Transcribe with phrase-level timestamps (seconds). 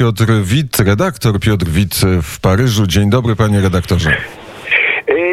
[0.00, 2.86] Piotr Wit, redaktor Piotr Wit w Paryżu.
[2.86, 4.16] Dzień dobry, panie redaktorze.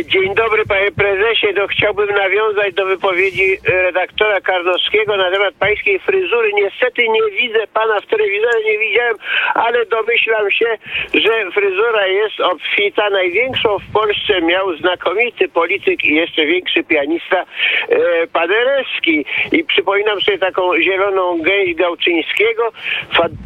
[0.05, 1.47] Dzień dobry panie prezesie.
[1.55, 6.51] No, chciałbym nawiązać do wypowiedzi redaktora Karnowskiego na temat pańskiej fryzury.
[6.53, 9.15] Niestety nie widzę pana w telewizorze, nie widziałem,
[9.53, 10.77] ale domyślam się,
[11.13, 13.09] że fryzura jest obfita.
[13.09, 17.45] Największą w Polsce miał znakomity polityk i jeszcze większy pianista
[17.89, 19.25] e, Paderewski.
[19.51, 22.71] I przypominam sobie taką zieloną gęś Gałczyńskiego.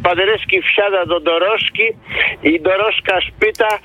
[0.04, 1.82] Paderewski wsiada do dorożki
[2.42, 3.78] i dorożkarz pyta,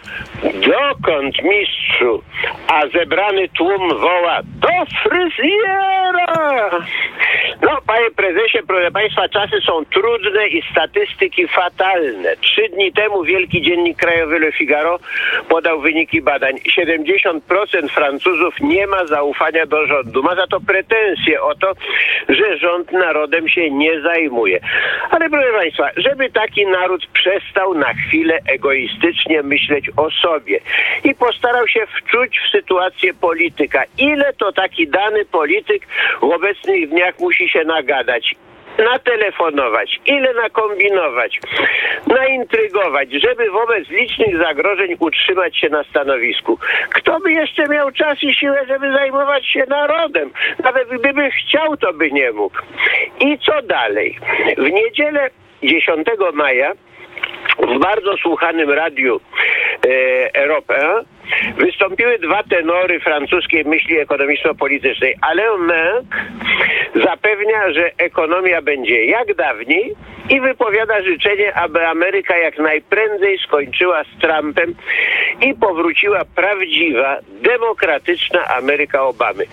[0.44, 2.23] dokąd mistrzu?
[2.67, 4.70] A zebrany tłum woła, do
[5.03, 6.70] fryzjera!
[7.61, 12.38] No, panie prezesie, proszę państwa, czasy są trudne i statystyki fatalne.
[12.38, 15.00] Trzy dni temu Wielki Dziennik Krajowy Le Figaro
[15.50, 16.55] podał wyniki badań.
[16.80, 17.40] 70%
[17.90, 20.23] Francuzów nie ma zaufania do rządu.
[20.23, 21.73] Ma za to pretensje o to,
[22.30, 24.59] że rząd narodem się nie zajmuje.
[25.09, 30.59] Ale proszę państwa, żeby taki naród przestał na chwilę egoistycznie myśleć o sobie
[31.04, 33.83] i postarał się wczuć w sytuację polityka.
[33.98, 35.88] Ile to taki dany polityk
[36.22, 38.36] w obecnych dniach musi się nagadać?
[38.78, 41.39] natelefonować, ile nakombinować,
[42.08, 46.59] naintrygować, żeby wobec licznych zagrożeń utrzymać się na stanowisku.
[46.89, 50.31] Kto by jeszcze miał czas i siłę, żeby zajmować się narodem?
[50.64, 52.58] Nawet gdyby chciał, to by nie mógł.
[53.20, 54.17] I co dalej?
[54.58, 55.30] W niedzielę
[55.64, 56.73] 10 maja
[57.59, 61.03] w bardzo słuchanym radiu e, Europę
[61.58, 65.16] wystąpiły dwa tenory francuskiej myśli ekonomiczno-politycznej.
[65.22, 66.16] Alain Menck
[66.95, 69.95] zapewnia, że ekonomia będzie jak dawniej
[70.30, 74.75] i wypowiada życzenie, aby Ameryka jak najprędzej skończyła z Trumpem
[75.41, 79.44] i powróciła prawdziwa, demokratyczna Ameryka Obamy.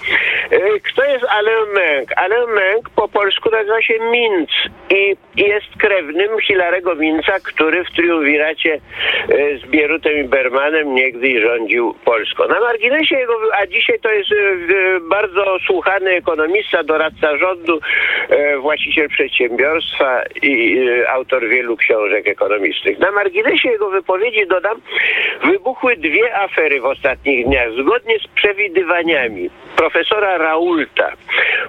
[0.51, 2.13] E, Kto jest Alain Menck?
[2.17, 4.51] Alain Menck po polsku nazywa się Minc
[4.91, 11.95] i jest krewnym Hilarego Minca, który w triumviracie e, z Bierutem i Bermanem niegdyś rządził
[12.05, 12.49] Polską.
[12.49, 17.81] Na marginesie jego, a dzisiaj to jest e, bardzo słuchany ekonomista, doradca rządu,
[18.29, 22.99] e, właściciel przedsiębiorstwa i e, autor wielu książek ekonomistycznych.
[22.99, 24.81] Na marginesie jego wypowiedzi dodam,
[25.45, 31.13] wybuchły dwie afery w ostatnich dniach, zgodnie z przewidywaniami profesora Raulta.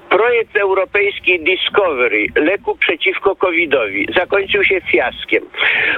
[0.10, 5.44] Projekt europejski Discovery, leku przeciwko COVID-owi, zakończył się fiaskiem.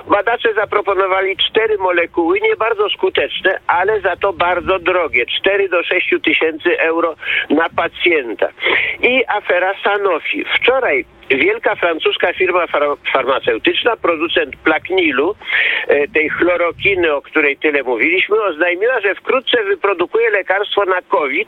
[0.07, 5.25] Badacze zaproponowali cztery molekuły, nie bardzo skuteczne, ale za to bardzo drogie.
[5.25, 7.15] 4 do 6 tysięcy euro
[7.49, 8.47] na pacjenta.
[9.01, 10.45] I afera Sanofi.
[10.55, 15.35] Wczoraj wielka francuska firma far- farmaceutyczna, producent Plaknilu,
[15.87, 21.47] e, tej chlorokiny, o której tyle mówiliśmy, oznajmiła, że wkrótce wyprodukuje lekarstwo na COVID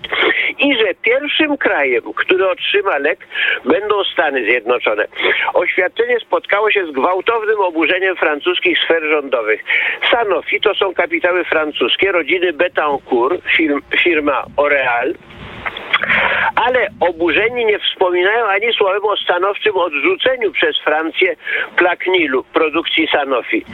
[0.59, 3.27] i że pierwszym krajem, który otrzyma lek,
[3.65, 5.05] będą Stany Zjednoczone.
[5.53, 9.63] Oświadczenie spotkało się z gwałtownym oburzeniem francuskich sfer rządowych.
[10.11, 15.13] Sanofi to są kapitały francuskie, rodziny Betancourt, firm, firma Oreal,
[16.65, 21.35] ale oburzeni nie wspominają ani słowem o stanowczym odrzuceniu przez Francję
[21.77, 23.65] Plaknilu, produkcji Sanofi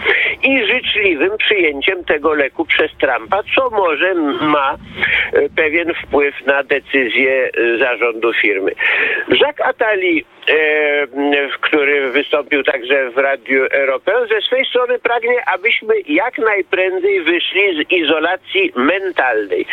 [0.44, 4.73] i życzliwym przyjęciem tego leku przez Trumpa, co może ma
[5.34, 8.72] e, pewien wpływ na decyzję e, zarządu firmy.
[9.29, 11.07] Jacques Attali, e,
[11.62, 17.91] który wystąpił także w Radiu Europę, ze swej strony pragnie, abyśmy jak najprędzej wyszli z
[17.91, 19.66] izolacji mentalnej.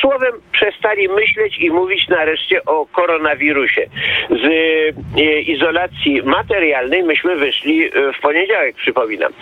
[0.00, 3.86] Słowem, przestali myśleć i mówić nareszcie o koronawirusie.
[4.30, 9.32] Z e, izolacji materialnej myśmy wyszli e, w poniedziałek, przypominam.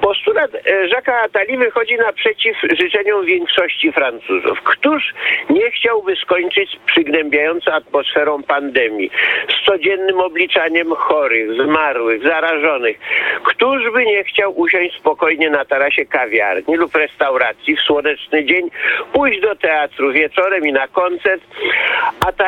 [0.00, 0.50] Postulat
[0.92, 4.62] Jacques'a Attali wychodzi naprzeciw życzeniom większości Francuzów.
[4.62, 5.14] Któż
[5.50, 9.10] nie chciałby skończyć z przygnębiającą atmosferą pandemii,
[9.48, 12.98] z codziennym obliczaniem chorych, zmarłych, zarażonych?
[13.44, 18.70] Któż by nie chciał usiąść spokojnie na tarasie kawiarni lub restauracji w słoneczny dzień,
[19.12, 21.42] pójść do teatru wieczorem i na koncert?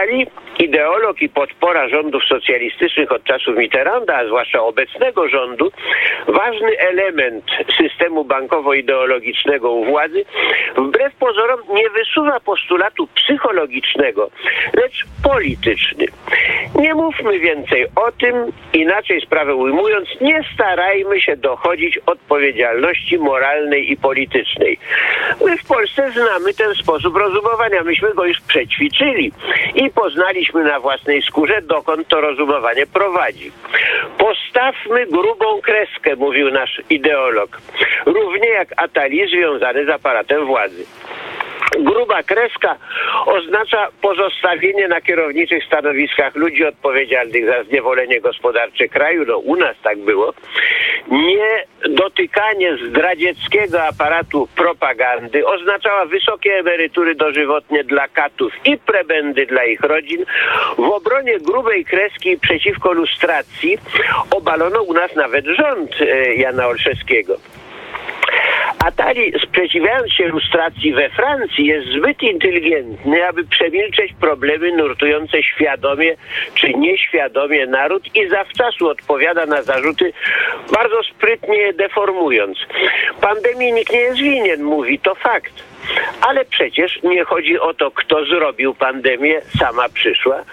[0.04, 0.26] Attali,
[0.58, 5.70] ideolog i podpora rządów socjalistycznych od czasów Mitterranda, a zwłaszcza obecnego rządu,
[6.26, 7.44] ważny element
[7.76, 10.24] systemu bankowo-ideologicznego u władzy,
[10.76, 14.30] wbrew pozorom nie wysuwa postulatu psychologicznego,
[14.74, 16.06] lecz polityczny.
[16.74, 18.34] Nie mówmy więcej o tym,
[18.72, 24.78] inaczej sprawę ujmując, nie starajmy się dochodzić odpowiedzialności moralnej i politycznej.
[25.44, 29.32] My w Polsce znamy ten sposób rozumowania, myśmy go już przećwiczyli
[29.74, 33.52] i poznaliśmy na własnej skórze, dokąd to rozumowanie prowadzi.
[34.18, 37.60] Postawmy grubą kreskę, mówił nasz ideolog,
[38.06, 40.86] równie jak Atali związany z aparatem władzy.
[41.78, 42.76] Gruba kreska
[43.26, 49.24] oznacza pozostawienie na kierowniczych stanowiskach ludzi odpowiedzialnych za zniewolenie gospodarcze kraju.
[49.26, 50.34] No u nas tak było.
[51.10, 59.80] Nie dotykanie zdradzieckiego aparatu propagandy oznaczała wysokie emerytury dożywotnie dla katów i prebendy dla ich
[59.80, 60.24] rodzin.
[60.78, 63.78] W obronie grubej kreski przeciwko lustracji
[64.30, 67.36] obalono u nas nawet rząd e, Jana Olszewskiego.
[68.78, 76.16] Atali, sprzeciwiając się lustracji we Francji, jest zbyt inteligentny, aby przemilczeć problemy nurtujące świadomie
[76.54, 80.12] czy nieświadomie naród i zawczasu odpowiada na zarzuty,
[80.72, 82.58] bardzo sprytnie je deformując.
[83.20, 85.73] Pandemii nikt nie jest winien, mówi, to fakt.
[86.20, 90.44] Ale przecież nie chodzi o to, kto zrobił pandemię, sama przyszła.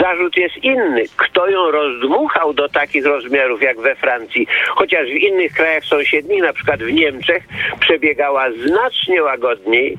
[0.00, 1.04] Zarzut jest inny.
[1.16, 6.52] Kto ją rozdmuchał do takich rozmiarów jak we Francji, chociaż w innych krajach sąsiednich, na
[6.52, 7.44] przykład w Niemczech,
[7.80, 9.98] przebiegała znacznie łagodniej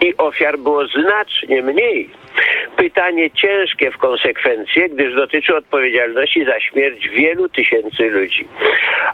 [0.00, 2.10] i ofiar było znacznie mniej.
[2.78, 8.48] Pytanie ciężkie w konsekwencje, gdyż dotyczy odpowiedzialności za śmierć wielu tysięcy ludzi.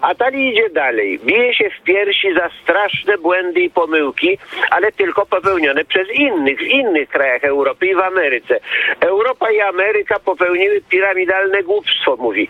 [0.01, 1.19] A Tali idzie dalej.
[1.19, 4.39] Bije się w piersi za straszne błędy i pomyłki,
[4.71, 8.61] ale tylko popełnione przez innych, w innych krajach Europy i w Ameryce.
[9.01, 12.49] Europa i Ameryka popełniły piramidalne głupstwo, mówi.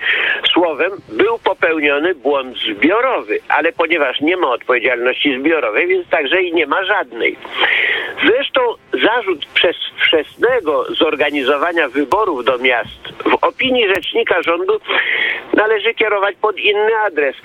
[0.52, 6.66] Słowem, był popełniony błąd zbiorowy, ale ponieważ nie ma odpowiedzialności zbiorowej, więc także i nie
[6.66, 7.36] ma żadnej.
[8.26, 8.60] Zresztą
[8.92, 9.76] zarzut przez
[10.06, 13.02] wczesnego zorganizowania wyborów do miast
[13.32, 14.80] w opinii rzecznika rządu
[15.54, 17.36] należy kierować pod inny adres.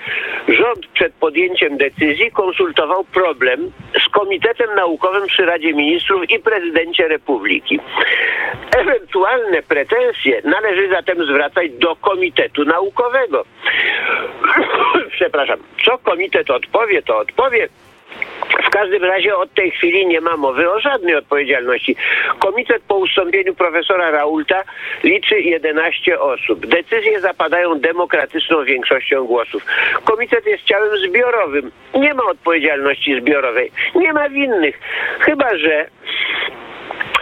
[0.48, 3.72] Rząd przed podjęciem decyzji konsultował problem
[4.06, 7.80] z Komitetem Naukowym przy Radzie Ministrów i prezydencie Republiki.
[8.76, 13.44] Ewentualne pretensje należy zatem zwracać do Komitetu Naukowego.
[15.16, 17.68] Przepraszam, co komitet odpowie, to odpowie.
[18.66, 21.96] W każdym razie od tej chwili nie ma mowy o żadnej odpowiedzialności.
[22.38, 24.62] Komitet po ustąpieniu profesora Raulta
[25.04, 26.66] liczy 11 osób.
[26.66, 29.64] Decyzje zapadają demokratyczną większością głosów.
[30.04, 31.70] Komitet jest ciałem zbiorowym.
[31.94, 33.72] Nie ma odpowiedzialności zbiorowej.
[33.94, 34.80] Nie ma winnych.
[35.20, 35.86] Chyba, że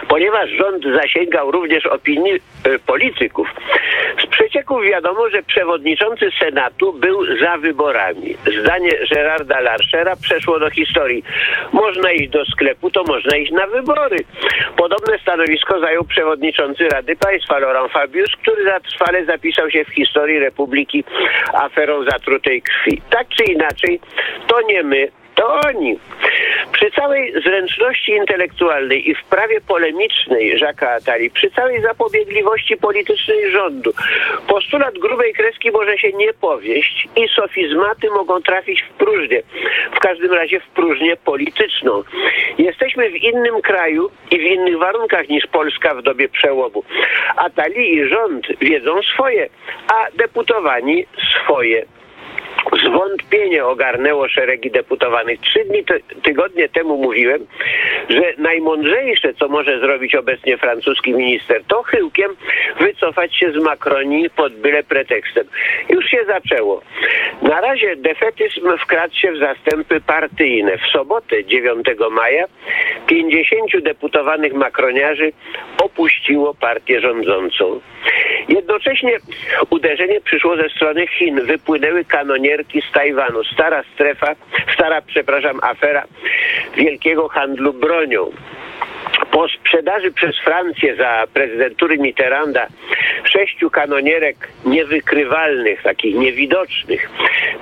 [0.09, 3.47] ponieważ rząd zasięgał również opinii y, polityków.
[4.23, 8.35] Z przecieków wiadomo, że przewodniczący Senatu był za wyborami.
[8.61, 11.23] Zdanie Gerarda Larchera przeszło do historii.
[11.73, 14.17] Można iść do sklepu, to można iść na wybory.
[14.77, 21.03] Podobne stanowisko zajął przewodniczący Rady Państwa Laurent Fabius, który trwale zapisał się w historii Republiki
[21.53, 23.01] aferą zatrutej krwi.
[23.09, 23.99] Tak czy inaczej,
[24.47, 25.07] to nie my,
[25.39, 25.99] to oni.
[26.71, 33.91] Przy całej zręczności intelektualnej i wprawie polemicznej Jacques'a Attali, przy całej zapobiegliwości politycznej rządu,
[34.47, 39.41] postulat grubej kreski może się nie powieść i sofizmaty mogą trafić w próżnię.
[39.95, 42.03] W każdym razie w próżnię polityczną.
[42.57, 46.83] Jesteśmy w innym kraju i w innych warunkach niż Polska w dobie przełomu.
[47.35, 49.49] Atali i rząd wiedzą swoje,
[49.87, 51.05] a deputowani
[51.43, 51.85] swoje
[52.77, 55.39] zwątpienie ogarnęło szeregi deputowanych.
[55.39, 55.83] Trzy dni
[56.23, 57.45] tygodnie temu mówiłem,
[58.09, 62.35] że najmądrzejsze, co może zrobić obecnie francuski minister, to chyłkiem
[62.79, 65.47] wycofać się z Makronii pod byle pretekstem.
[65.89, 66.81] Już się zaczęło.
[67.41, 70.77] Na razie defetyzm wkradł się w zastępy partyjne.
[70.77, 72.45] W sobotę 9 maja
[73.07, 75.31] 50 deputowanych makroniarzy
[75.81, 77.79] opuściło partię rządzącą.
[78.49, 79.17] Jednocześnie
[79.69, 81.41] uderzenie przyszło ze strony Chin.
[81.45, 82.05] Wypłynęły
[82.59, 83.43] kanonierki z Tajwanu.
[83.43, 84.35] Stara strefa,
[84.73, 86.03] stara, przepraszam, afera
[86.75, 88.31] wielkiego handlu bronią.
[89.31, 92.67] Po sprzedaży przez Francję za prezydentury Mitterranda
[93.23, 97.09] sześciu kanonierek niewykrywalnych, takich niewidocznych,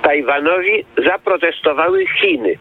[0.02, 2.54] Tajwanowi zaprotestowały Chiny.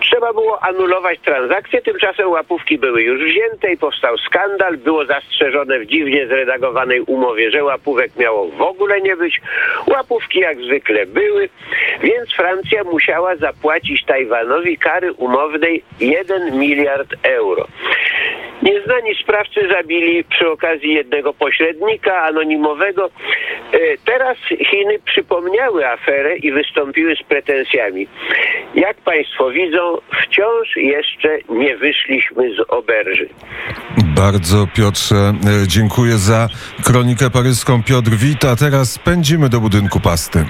[0.00, 4.76] Trzeba było anulować transakcje, tymczasem łapówki były już wzięte i powstał skandal.
[4.76, 9.40] Było zastrzeżone w dziwnie zredagowanej umowie, że łapówek miało w ogóle nie być.
[9.86, 11.48] Łapówki jak zwykle były,
[12.02, 17.66] więc Francja musiała zapłacić Tajwanowi kary umownej 1 miliard euro.
[18.62, 23.10] Nieznani sprawcy zabili przy okazji jednego pośrednika anonimowego.
[23.72, 24.36] E, teraz
[24.70, 28.06] Chiny przypomniały aferę i wystąpiły z pretensjami.
[28.74, 33.28] Jak Państwo widzą, wciąż jeszcze nie wyszliśmy z oberży.
[34.16, 36.48] Bardzo Piotrze, e, dziękuję za
[36.84, 37.82] kronikę paryską.
[37.82, 38.56] Piotr Wita.
[38.56, 40.44] Teraz pędzimy do budynku pasty.